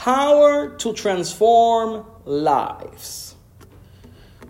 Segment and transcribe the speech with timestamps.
[0.00, 3.34] power to transform lives.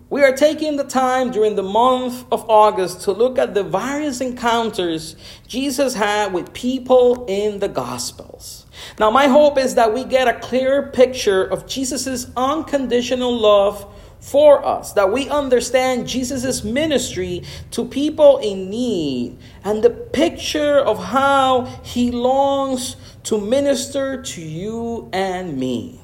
[0.09, 4.21] We are taking the time during the month of August to look at the various
[4.21, 5.17] encounters
[5.49, 8.65] Jesus had with people in the Gospels.
[8.97, 13.85] Now, my hope is that we get a clearer picture of Jesus' unconditional love
[14.21, 21.03] for us, that we understand Jesus' ministry to people in need and the picture of
[21.03, 25.99] how he longs to minister to you and me.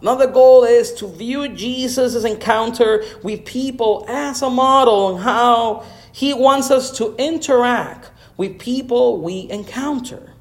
[0.00, 6.34] Another goal is to view Jesus' encounter with people as a model on how he
[6.34, 10.32] wants us to interact with people we encounter.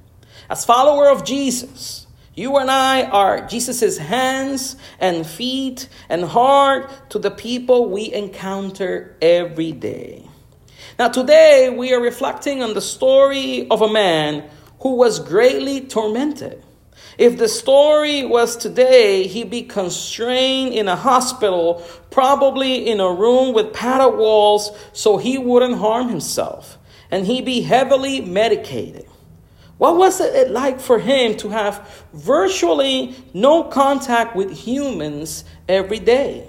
[0.50, 7.20] As follower of Jesus, you and I are Jesus' hands and feet and heart to
[7.20, 10.28] the people we encounter every day.
[11.00, 14.50] Now, today we are reflecting on the story of a man
[14.84, 16.62] who was greatly tormented.
[17.18, 21.82] If the story was today, he'd be constrained in a hospital,
[22.12, 26.78] probably in a room with padded walls, so he wouldn't harm himself.
[27.10, 29.08] And he'd be heavily medicated.
[29.78, 36.46] What was it like for him to have virtually no contact with humans every day?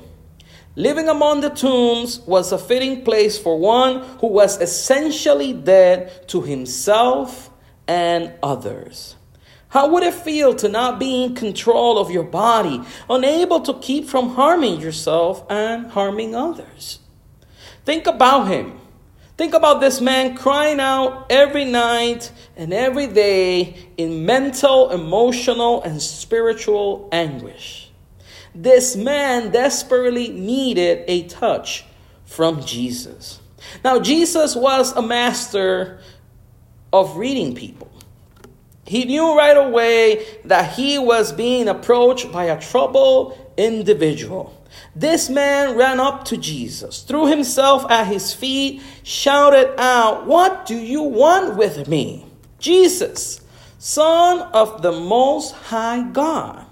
[0.74, 6.40] Living among the tombs was a fitting place for one who was essentially dead to
[6.40, 7.50] himself
[7.86, 9.16] and others.
[9.68, 14.06] How would it feel to not be in control of your body, unable to keep
[14.06, 17.00] from harming yourself and harming others?
[17.84, 18.80] Think about him
[19.36, 26.00] Think about this man crying out every night and every day in mental, emotional, and
[26.00, 27.90] spiritual anguish.
[28.54, 31.84] This man desperately needed a touch
[32.24, 33.40] from Jesus.
[33.82, 35.98] Now, Jesus was a master
[36.94, 37.90] of reading people.
[38.86, 44.62] He knew right away that he was being approached by a troubled individual.
[44.94, 50.76] This man ran up to Jesus, threw himself at his feet, shouted out, What do
[50.76, 52.26] you want with me?
[52.60, 53.40] Jesus,
[53.78, 56.64] Son of the Most High God.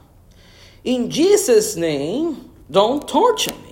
[0.85, 3.72] In Jesus' name, don't torture me.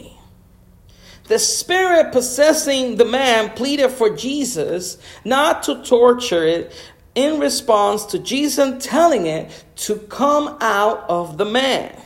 [1.30, 6.72] The spirit possessing the man pleaded for Jesus not to torture it
[7.14, 11.96] in response to Jesus telling it to come out of the man.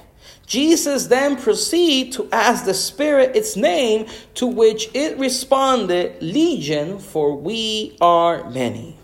[0.46, 7.34] Jesus then proceeded to ask the Spirit its name, to which it responded, Legion, for
[7.34, 8.98] we are many.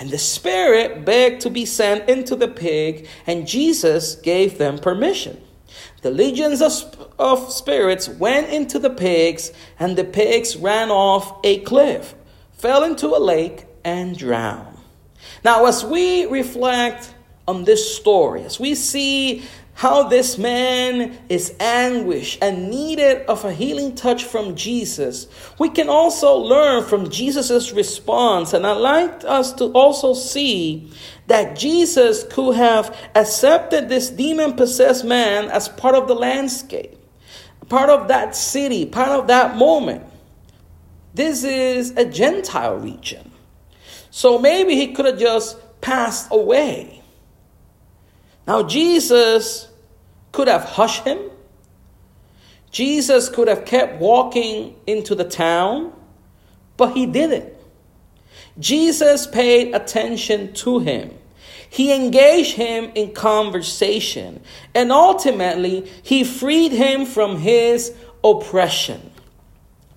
[0.00, 5.38] And the Spirit begged to be sent into the pig, and Jesus gave them permission.
[6.02, 11.60] The legions of, of spirits went into the pigs, and the pigs ran off a
[11.60, 12.14] cliff,
[12.52, 14.76] fell into a lake, and drowned.
[15.44, 17.14] Now, as we reflect
[17.48, 19.42] on this story, as we see
[19.78, 25.28] how this man is anguished and needed of a healing touch from Jesus.
[25.56, 30.90] We can also learn from Jesus' response, and I'd like us to also see
[31.28, 36.96] that Jesus could have accepted this demon possessed man as part of the landscape,
[37.68, 40.04] part of that city, part of that moment.
[41.12, 43.30] This is a Gentile region.
[44.10, 47.02] So maybe he could have just passed away.
[48.46, 49.68] Now, Jesus
[50.32, 51.18] could have hushed him.
[52.70, 55.92] Jesus could have kept walking into the town,
[56.78, 57.52] but he didn't.
[58.58, 61.16] Jesus paid attention to him.
[61.70, 64.40] He engaged him in conversation,
[64.74, 69.10] and ultimately, he freed him from his oppression.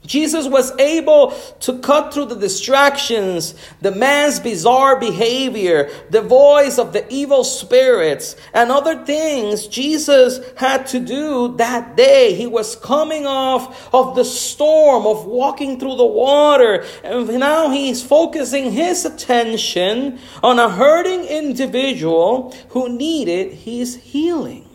[0.06, 6.91] Jesus was able to cut through the distractions, the man's bizarre behavior, the voice of
[6.91, 12.34] the evil spirits, and other things Jesus had to do that day.
[12.34, 18.01] He was coming off of the storm of walking through the water, and now he's
[18.01, 24.67] focusing his attention on a hurting individual who needed his healing.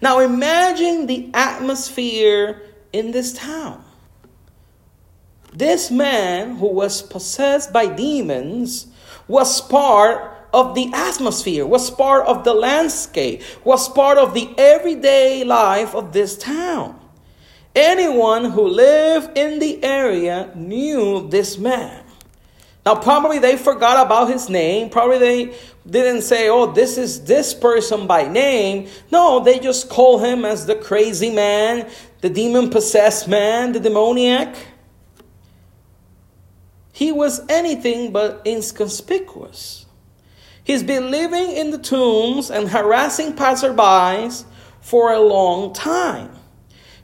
[0.00, 2.62] Now imagine the atmosphere
[2.92, 3.82] in this town.
[5.56, 8.88] This man who was possessed by demons
[9.26, 15.44] was part of the atmosphere, was part of the landscape, was part of the everyday
[15.44, 17.00] life of this town.
[17.74, 22.04] Anyone who lived in the area knew this man.
[22.84, 24.90] Now, probably they forgot about his name.
[24.90, 25.54] Probably they
[25.88, 28.88] didn't say, oh, this is this person by name.
[29.10, 34.54] No, they just call him as the crazy man, the demon possessed man, the demoniac.
[36.96, 39.84] He was anything but inconspicuous.
[40.64, 44.46] He's been living in the tombs and harassing passerbys
[44.80, 46.30] for a long time.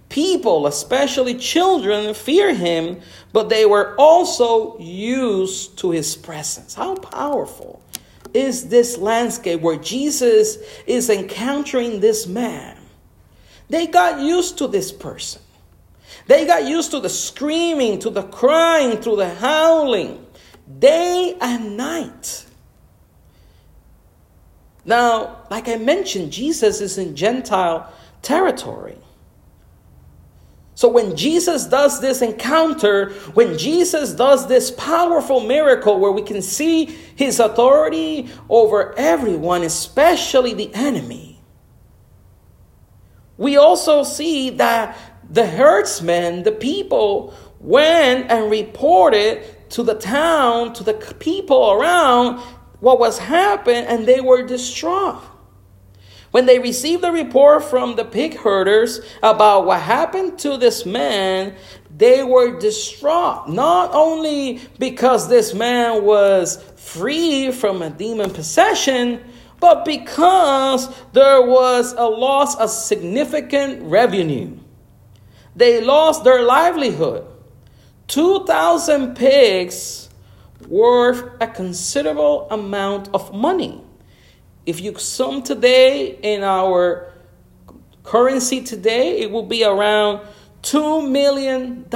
[0.09, 3.03] People, especially children, fear him,
[3.35, 6.75] but they were also used to his presence.
[6.75, 7.83] How powerful
[8.33, 10.57] is this landscape where Jesus
[10.87, 12.79] is encountering this man?
[13.69, 15.42] They got used to this person.
[16.27, 20.25] They got used to the screaming, to the crying, to the howling,
[20.79, 22.47] day and night.
[24.85, 28.99] Now, like I mentioned, Jesus is in Gentile territory.
[30.75, 36.43] So when Jesus does this encounter, when Jesus does this powerful miracle where we can
[36.43, 41.41] see his authority over everyone, especially the enemy,
[43.37, 44.97] we also see that
[45.29, 52.39] the herdsmen, the people, went and reported to the town, to the people around
[52.81, 55.23] what was happening, and they were distraught.
[56.33, 61.55] When they received the report from the pig herders about what happened to this man,
[61.95, 63.51] they were distraught.
[63.51, 69.23] Not only because this man was free from a demon possession,
[69.61, 74.59] but because there was a loss of significant revenue.
[75.55, 77.27] They lost their livelihood.
[78.09, 80.09] 2,000 pigs
[80.69, 83.83] worth a considerable amount of money.
[84.65, 87.13] If you sum today in our
[88.05, 90.27] currency today, it will be around
[90.63, 91.87] $2 million.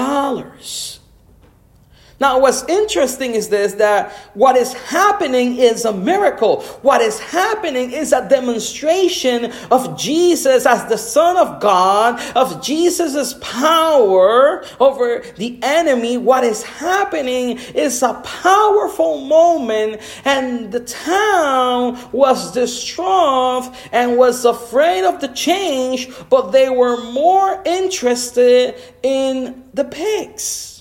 [2.18, 6.62] Now, what's interesting is this that what is happening is a miracle.
[6.80, 13.34] What is happening is a demonstration of Jesus as the Son of God, of Jesus'
[13.42, 16.16] power over the enemy.
[16.16, 25.04] What is happening is a powerful moment, and the town was distraught and was afraid
[25.04, 30.75] of the change, but they were more interested in the pigs.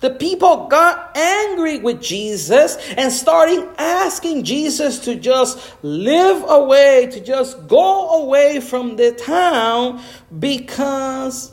[0.00, 7.20] The people got angry with Jesus and starting asking Jesus to just live away, to
[7.20, 10.02] just go away from the town
[10.38, 11.52] because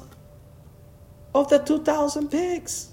[1.34, 2.90] of the 2,000 pigs.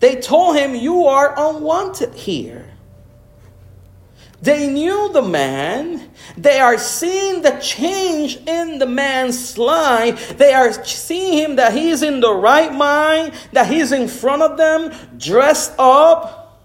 [0.00, 2.75] They told him, You are unwanted here.
[4.46, 6.08] They knew the man.
[6.38, 10.38] They are seeing the change in the man's life.
[10.38, 14.56] They are seeing him that he's in the right mind, that he's in front of
[14.56, 16.62] them, dressed up.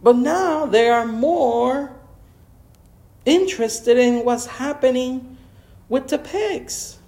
[0.00, 1.92] But now they are more
[3.24, 5.36] interested in what's happening
[5.88, 6.98] with the pigs.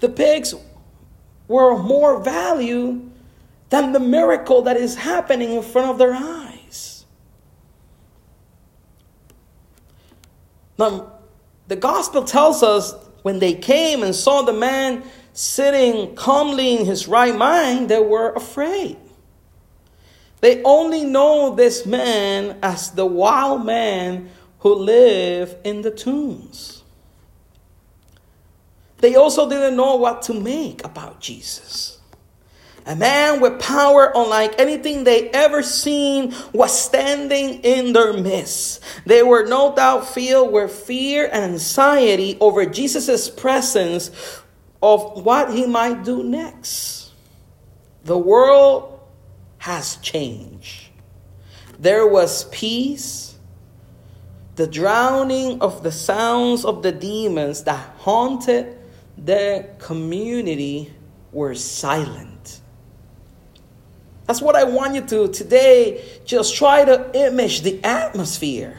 [0.00, 0.54] The pigs
[1.48, 3.05] were of more value
[3.70, 7.04] than the miracle that is happening in front of their eyes.
[10.78, 11.12] Now,
[11.68, 15.02] the gospel tells us when they came and saw the man
[15.32, 18.96] sitting calmly in his right mind, they were afraid.
[20.40, 24.30] They only know this man as the wild man
[24.60, 26.82] who lived in the tombs.
[28.98, 31.95] They also didn't know what to make about Jesus.
[32.86, 38.80] A man with power unlike anything they ever seen was standing in their midst.
[39.04, 44.12] They were no doubt filled with fear and anxiety over Jesus' presence
[44.80, 47.10] of what he might do next.
[48.04, 49.00] The world
[49.58, 50.90] has changed.
[51.80, 53.36] There was peace.
[54.54, 58.78] The drowning of the sounds of the demons that haunted
[59.18, 60.94] the community
[61.32, 62.35] were silent.
[64.26, 66.04] That's what I want you to today.
[66.24, 68.76] Just try to image the atmosphere.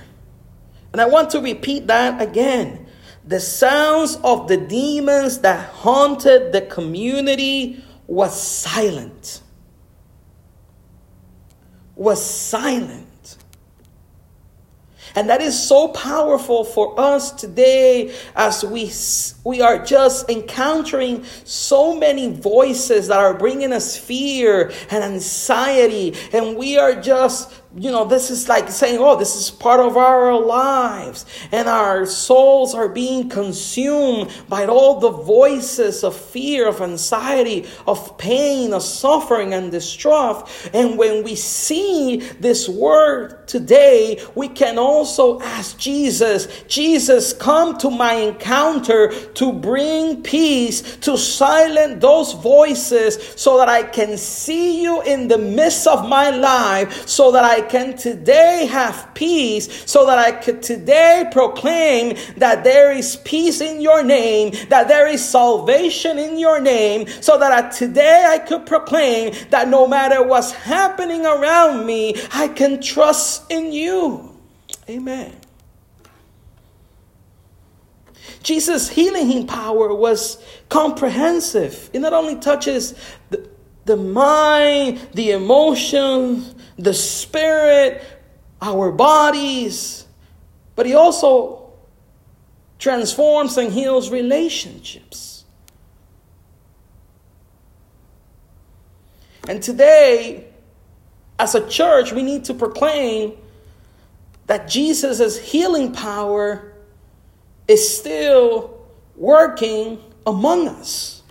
[0.91, 2.85] And I want to repeat that again.
[3.25, 9.41] The sounds of the demons that haunted the community was silent.
[11.95, 13.06] Was silent.
[15.17, 18.91] And that is so powerful for us today as we,
[19.43, 26.13] we are just encountering so many voices that are bringing us fear and anxiety.
[26.31, 29.97] And we are just you know, this is like saying, oh, this is part of
[29.97, 31.25] our lives.
[31.51, 38.17] And our souls are being consumed by all the voices of fear, of anxiety, of
[38.17, 40.07] pain, of suffering, and distress.
[40.73, 47.91] And when we see this word today, we can also ask Jesus, Jesus, come to
[47.91, 55.01] my encounter to bring peace, to silence those voices so that I can see you
[55.03, 60.17] in the midst of my life, so that I can today have peace, so that
[60.17, 66.17] I could today proclaim that there is peace in your name, that there is salvation
[66.17, 71.25] in your name, so that I, today I could proclaim that no matter what's happening
[71.25, 74.35] around me, I can trust in you.
[74.89, 75.35] Amen.
[78.43, 81.89] Jesus' healing power was comprehensive.
[81.91, 82.95] It not only touches
[83.29, 83.49] the,
[83.83, 88.03] the mind, the emotions, the spirit,
[88.61, 90.05] our bodies,
[90.75, 91.73] but he also
[92.79, 95.43] transforms and heals relationships.
[99.47, 100.45] And today,
[101.39, 103.37] as a church, we need to proclaim
[104.47, 106.73] that Jesus' healing power
[107.67, 111.23] is still working among us.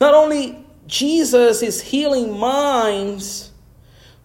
[0.00, 3.50] Not only Jesus is healing minds,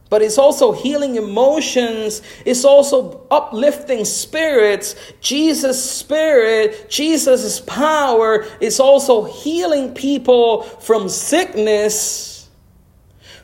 [0.09, 2.21] but it's also healing emotions.
[2.45, 4.95] It's also uplifting spirits.
[5.21, 12.49] Jesus' spirit, Jesus' power is also healing people from sickness,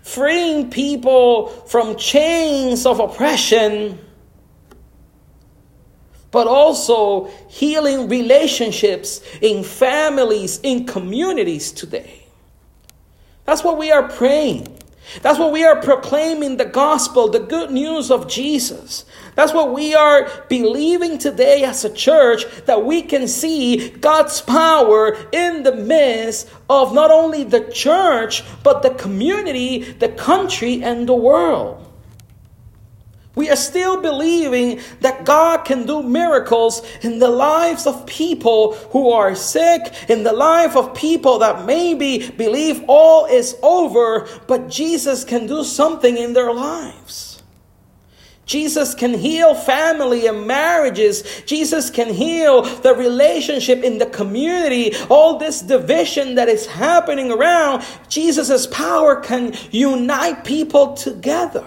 [0.02, 4.00] freeing people from chains of oppression,
[6.32, 12.24] but also healing relationships in families, in communities today.
[13.46, 14.75] That's what we are praying.
[15.22, 19.06] That's what we are proclaiming the gospel, the good news of Jesus.
[19.36, 25.18] That's what we are believing today as a church that we can see God's power
[25.32, 31.16] in the midst of not only the church, but the community, the country, and the
[31.16, 31.85] world.
[33.36, 39.12] We are still believing that God can do miracles in the lives of people who
[39.12, 45.26] are sick, in the life of people that maybe believe all is over, but Jesus
[45.26, 47.44] can do something in their lives.
[48.46, 51.24] Jesus can heal family and marriages.
[51.46, 54.96] Jesus can heal the relationship in the community.
[55.10, 61.66] All this division that is happening around, Jesus' power can unite people together.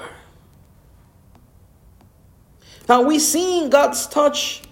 [2.89, 4.63] Now we see God's touch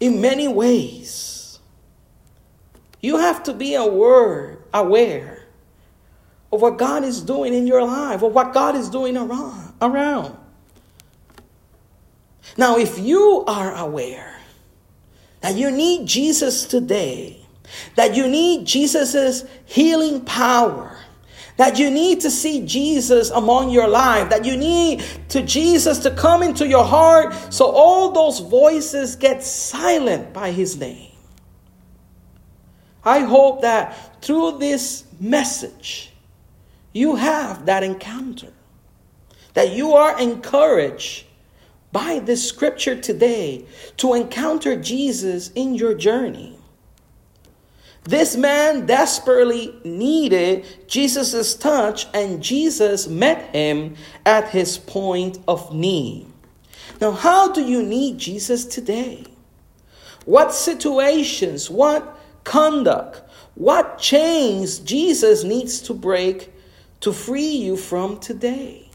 [0.00, 1.58] in many ways.
[3.00, 5.46] You have to be aware, aware
[6.52, 9.74] of what God is doing in your life, of what God is doing around.
[9.80, 10.36] around.
[12.56, 14.40] Now, if you are aware
[15.40, 17.40] that you need Jesus today,
[17.94, 20.96] that you need Jesus' healing power,
[21.58, 26.10] that you need to see Jesus among your life, that you need to Jesus to
[26.12, 31.10] come into your heart so all those voices get silent by his name.
[33.04, 36.12] I hope that through this message,
[36.92, 38.52] you have that encounter,
[39.54, 41.24] that you are encouraged
[41.90, 43.64] by this scripture today
[43.96, 46.57] to encounter Jesus in your journey.
[48.04, 56.26] This man desperately needed Jesus' touch, and Jesus met him at his point of need.
[57.00, 59.24] Now, how do you need Jesus today?
[60.24, 63.22] What situations, what conduct,
[63.54, 66.52] what chains Jesus needs to break
[67.00, 68.87] to free you from today?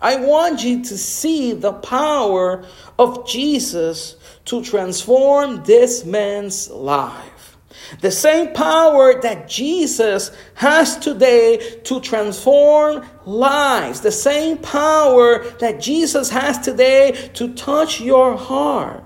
[0.00, 2.64] I want you to see the power
[2.98, 7.56] of Jesus to transform this man's life.
[8.00, 14.00] The same power that Jesus has today to transform lives.
[14.00, 19.04] The same power that Jesus has today to touch your heart.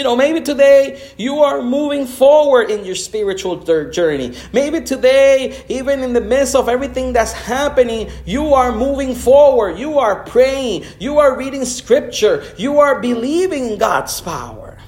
[0.00, 3.58] You know, maybe today you are moving forward in your spiritual
[3.90, 4.34] journey.
[4.50, 9.76] Maybe today, even in the midst of everything that's happening, you are moving forward.
[9.78, 10.86] You are praying.
[10.98, 12.42] You are reading scripture.
[12.56, 14.78] You are believing in God's power.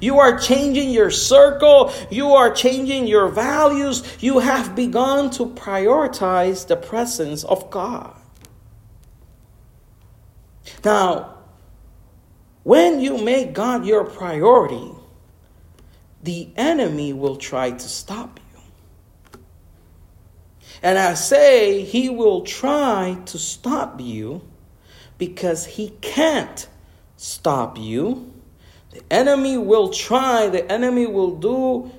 [0.00, 1.92] You are changing your circle.
[2.08, 4.04] You are changing your values.
[4.20, 8.14] You have begun to prioritize the presence of God.
[10.84, 11.33] Now,
[12.64, 14.90] when you make God your priority,
[16.22, 19.40] the enemy will try to stop you.
[20.82, 24.42] And I say he will try to stop you
[25.18, 26.66] because he can't
[27.16, 28.32] stop you.
[28.90, 31.90] The enemy will try, the enemy will do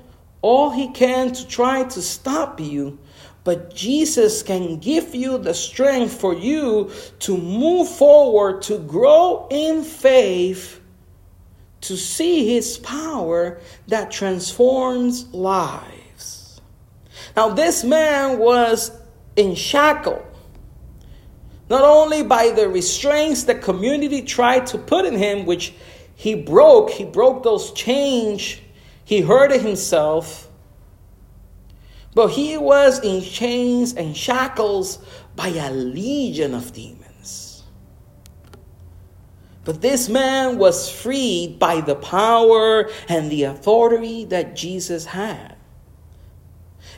[0.42, 2.98] all he can to try to stop you.
[3.46, 9.84] But Jesus can give you the strength for you to move forward, to grow in
[9.84, 10.80] faith,
[11.82, 16.60] to see his power that transforms lives.
[17.36, 18.90] Now, this man was
[19.36, 20.26] in shackle
[21.68, 25.72] not only by the restraints the community tried to put in him, which
[26.14, 28.56] he broke, he broke those chains,
[29.04, 30.45] he hurted himself,
[32.16, 35.04] but he was in chains and shackles
[35.34, 37.62] by a legion of demons.
[39.66, 45.55] But this man was freed by the power and the authority that Jesus had.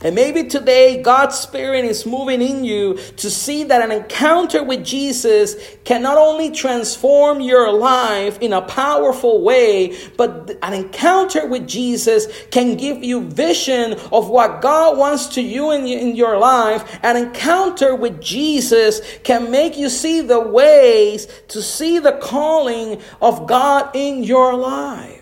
[0.01, 4.85] And maybe today God's Spirit is moving in you to see that an encounter with
[4.85, 11.67] Jesus can not only transform your life in a powerful way, but an encounter with
[11.67, 16.99] Jesus can give you vision of what God wants to you in, in your life.
[17.03, 23.47] An encounter with Jesus can make you see the ways to see the calling of
[23.47, 25.18] God in your life.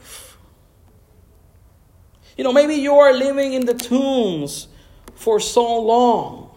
[2.38, 4.68] You know, maybe you are living in the tombs
[5.16, 6.52] for so long.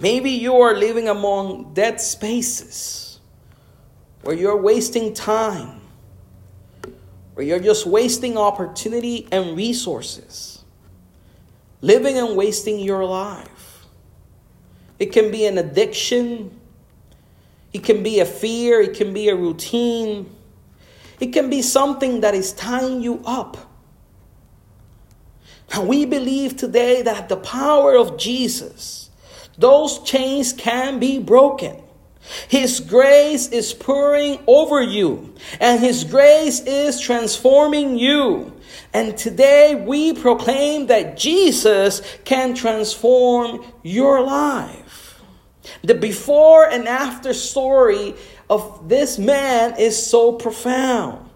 [0.00, 3.20] Maybe you are living among dead spaces
[4.22, 5.80] where you're wasting time,
[7.34, 10.64] where you're just wasting opportunity and resources,
[11.82, 13.86] living and wasting your life.
[14.98, 16.58] It can be an addiction,
[17.72, 20.34] it can be a fear, it can be a routine.
[21.20, 23.56] It can be something that is tying you up.
[25.72, 29.10] And we believe today that the power of Jesus,
[29.56, 31.80] those chains can be broken.
[32.48, 38.52] His grace is pouring over you, and His grace is transforming you.
[38.92, 45.20] And today we proclaim that Jesus can transform your life.
[45.82, 48.14] The before and after story
[48.50, 51.30] of this man is so profound.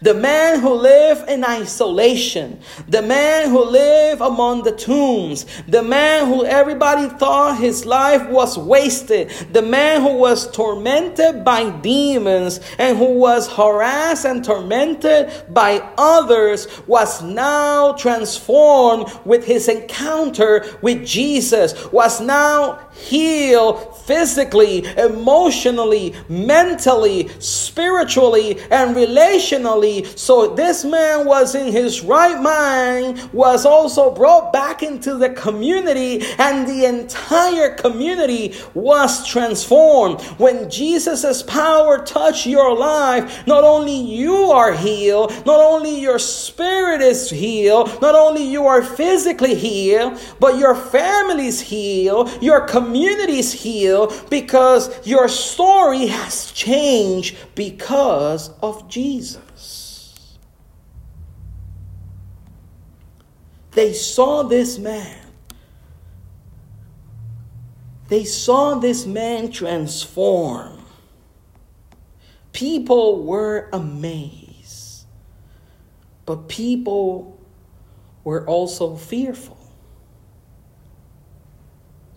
[0.00, 6.26] The man who lived in isolation, the man who lived among the tombs, the man
[6.26, 12.96] who everybody thought his life was wasted, the man who was tormented by demons and
[12.96, 21.90] who was harassed and tormented by others was now transformed with his encounter with Jesus,
[21.92, 30.06] was now healed physically, emotionally, mentally, spiritually, and relationally.
[30.18, 36.22] So this man was in his right mind, was also brought back into the community,
[36.38, 40.20] and the entire community was transformed.
[40.38, 47.00] When Jesus' power touched your life, not only you are healed, not only your spirit
[47.00, 52.81] is healed, not only you are physically healed, but your family is healed, your community
[52.90, 60.38] is healed because your story has changed because of Jesus.
[63.72, 65.18] They saw this man.
[68.08, 70.84] They saw this man transform.
[72.52, 75.06] People were amazed,
[76.26, 77.40] but people
[78.24, 79.61] were also fearful.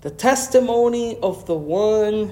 [0.06, 2.32] The testimony of the one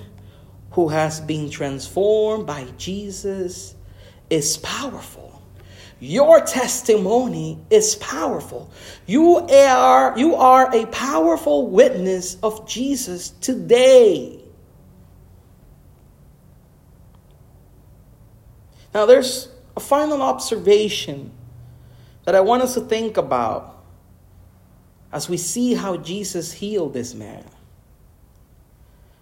[0.74, 3.74] who has been transformed by Jesus
[4.30, 5.42] is powerful.
[6.00, 8.72] Your testimony is powerful.
[9.08, 14.40] You are, you are a powerful witness of Jesus today.
[18.94, 21.32] Now, there's a final observation
[22.26, 23.84] that I want us to think about
[25.12, 27.44] as we see how Jesus healed this man.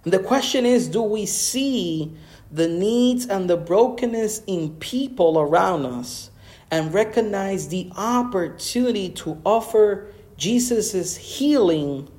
[0.04, 2.16] The question is do we see
[2.52, 6.32] the needs and the brokenness in people around us
[6.72, 12.10] and recognize the opportunity to offer Jesus' healing,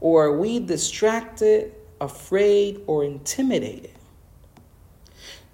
[0.00, 3.90] or are we distracted, afraid, or intimidated?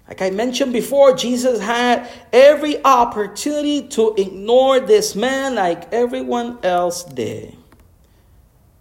[0.07, 7.03] Like I mentioned before, Jesus had every opportunity to ignore this man like everyone else
[7.03, 7.57] did.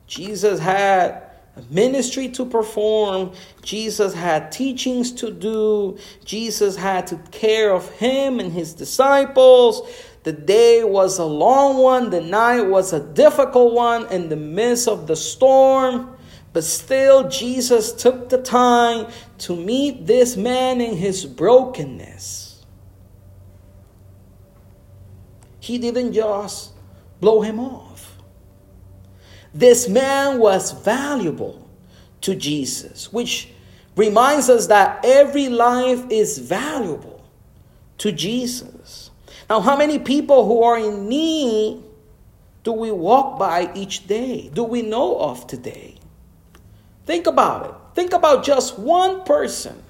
[0.07, 1.24] Jesus had
[1.71, 3.33] ministry to perform.
[3.63, 5.99] Jesus had teachings to do.
[6.25, 9.89] Jesus had to care of him and his disciples.
[10.25, 14.89] The day was a long one, the night was a difficult one in the midst
[14.89, 16.17] of the storm.
[16.55, 22.65] But still, Jesus took the time to meet this man in his brokenness.
[25.59, 26.73] He didn't just
[27.21, 28.14] blow him off.
[29.55, 31.69] This man was valuable
[32.23, 33.49] to Jesus, which
[33.97, 37.25] reminds us that every life is valuable
[37.99, 39.11] to Jesus.
[39.49, 41.85] Now, how many people who are in need
[42.65, 44.51] do we walk by each day?
[44.53, 45.97] Do we know of today?
[47.07, 47.75] Think about it.
[47.95, 49.81] Think about just one person.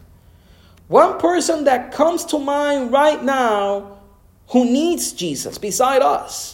[0.88, 3.98] One person that comes to mind right now
[4.48, 6.53] who needs Jesus beside us.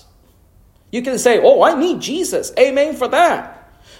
[0.90, 2.52] You can say, Oh, I need Jesus.
[2.58, 3.56] Amen for that.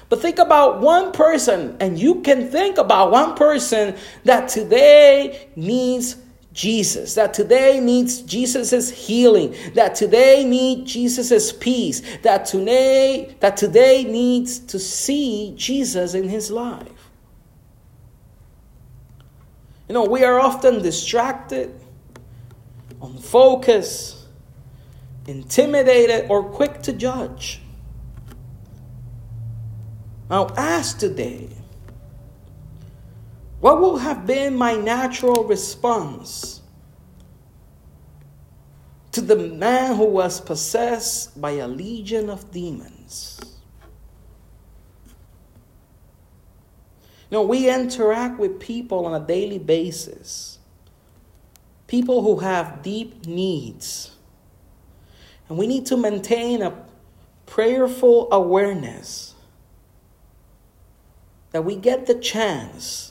[0.08, 6.16] But think about one person, and you can think about one person that today needs
[6.52, 14.02] Jesus, that today needs Jesus' healing, that today needs Jesus' peace, that today, that today
[14.02, 16.88] needs to see Jesus in his life.
[19.88, 21.72] You know, we are often distracted,
[23.00, 24.19] unfocused,
[25.30, 27.60] intimidated, or quick to judge.
[30.28, 31.48] Now, ask today
[33.60, 36.62] what would have been my natural response
[39.12, 43.40] to the man who was possessed by a legion of demons?
[47.30, 50.58] Know, we interact with people on a daily basis,
[51.86, 54.09] people who have deep needs.
[55.50, 56.72] And we need to maintain a
[57.44, 59.34] prayerful awareness
[61.50, 63.10] that we get the chance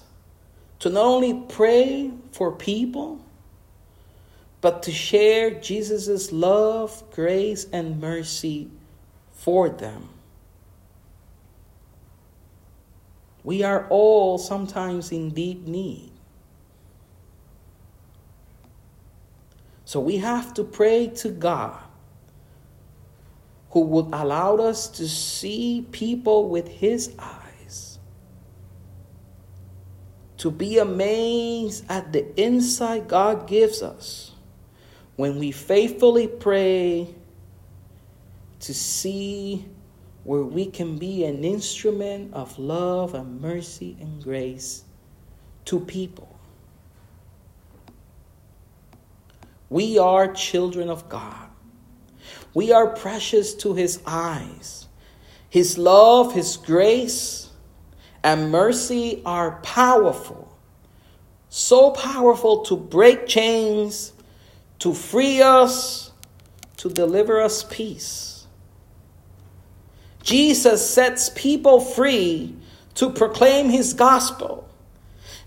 [0.80, 3.19] to not only pray for people,
[4.62, 8.71] but to share Jesus' love, grace, and mercy
[9.34, 10.08] for them.
[13.43, 16.10] We are all sometimes in deep need.
[19.84, 21.88] So we have to pray to God
[23.71, 27.39] who would allow us to see people with His eyes
[30.39, 34.32] to be amazed at the insight God gives us
[35.17, 37.13] when we faithfully pray
[38.62, 39.65] to see
[40.23, 44.84] where we can be an instrument of love and mercy and grace
[45.65, 46.39] to people.
[49.69, 51.48] We are children of God.
[52.53, 54.87] We are precious to His eyes.
[55.49, 57.49] His love, His grace,
[58.23, 60.57] and mercy are powerful,
[61.49, 64.13] so powerful to break chains,
[64.79, 66.11] to free us,
[66.77, 68.47] to deliver us peace.
[70.21, 72.55] Jesus sets people free
[72.95, 74.69] to proclaim his gospel.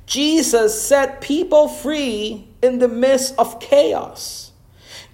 [0.07, 4.42] Jesus set people free in the midst of chaos.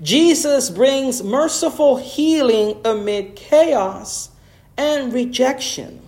[0.02, 4.30] Jesus brings merciful healing amid chaos
[4.76, 6.06] and rejection.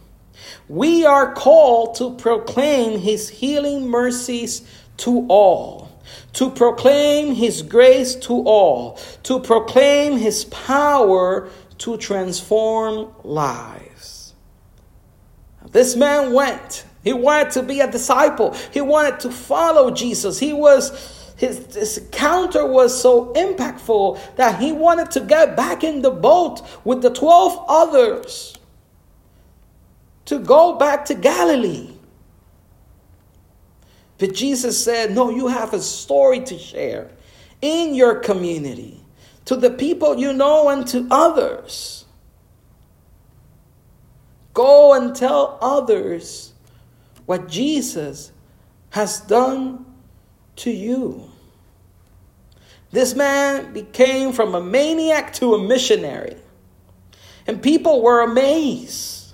[0.68, 4.62] We are called to proclaim his healing mercies
[4.98, 5.90] to all,
[6.35, 14.35] to proclaim his grace to all, to proclaim his power to transform lives.
[15.72, 16.85] This man went.
[17.03, 18.55] He wanted to be a disciple.
[18.72, 20.38] He wanted to follow Jesus.
[20.38, 26.03] He was his, his encounter was so impactful that he wanted to get back in
[26.03, 28.59] the boat with the 12 others
[30.26, 31.94] to go back to Galilee.
[34.18, 37.11] But Jesus said, No, you have a story to share
[37.62, 39.00] in your community,
[39.46, 42.05] to the people you know, and to others.
[44.53, 46.53] Go and tell others
[47.24, 48.31] what Jesus
[48.90, 49.87] has done
[50.57, 51.29] to you.
[52.90, 56.37] This man became from a maniac to a missionary,
[57.46, 59.33] and people were amazed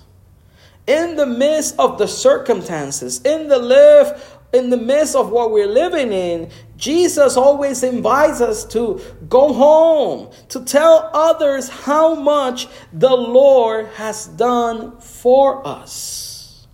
[0.85, 5.67] in the midst of the circumstances, in the live in the midst of what we're
[5.67, 13.13] living in, Jesus always invites us to go home, to tell others how much the
[13.15, 16.67] Lord has done for us.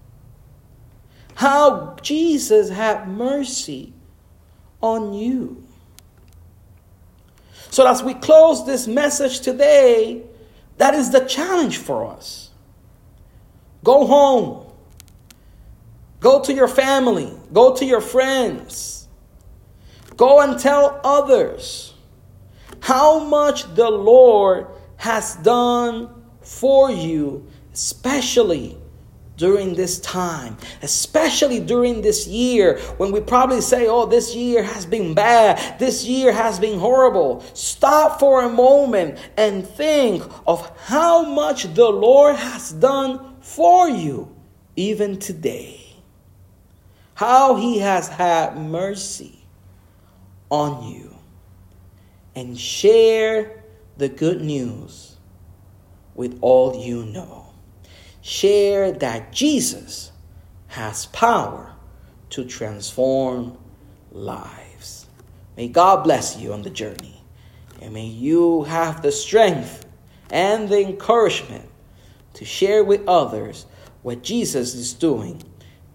[1.36, 3.93] How Jesus had mercy
[4.82, 5.63] on you.
[7.73, 10.21] So, as we close this message today,
[10.77, 12.51] that is the challenge for us.
[13.83, 14.71] Go home.
[16.19, 17.33] Go to your family.
[17.51, 19.07] Go to your friends.
[20.15, 21.95] Go and tell others
[22.79, 26.09] how much the Lord has done
[26.41, 28.77] for you, especially
[29.38, 34.86] during this time, especially during this year when we probably say, Oh, this year has
[34.86, 37.43] been bad, this year has been horrible.
[37.54, 44.34] Stop for a moment and think of how much the Lord has done for you,
[44.76, 45.80] even today.
[47.15, 49.43] How He has had mercy
[50.50, 51.15] on you.
[52.36, 53.63] And share
[53.98, 55.17] the good news
[56.15, 57.42] with all you know
[58.23, 60.12] share that Jesus
[60.67, 61.73] has power
[62.29, 63.57] to transform
[64.12, 65.05] lives.
[65.57, 67.21] May God bless you on the journey,
[67.81, 69.86] and may you have the strength
[70.31, 71.69] and the encouragement
[72.36, 73.65] to share with others
[74.01, 75.43] what Jesus is doing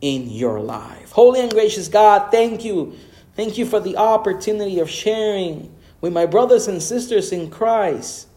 [0.00, 1.10] in your life.
[1.10, 2.94] Holy and gracious God, thank you.
[3.34, 8.28] Thank you for the opportunity of sharing with my brothers and sisters in Christ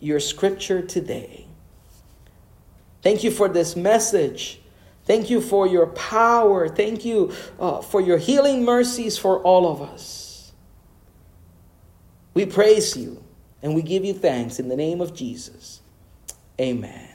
[0.00, 1.47] your scripture today.
[3.02, 4.60] Thank you for this message.
[5.04, 6.68] Thank you for your power.
[6.68, 10.52] Thank you uh, for your healing mercies for all of us.
[12.34, 13.22] We praise you
[13.62, 15.80] and we give you thanks in the name of Jesus.
[16.60, 17.07] Amen.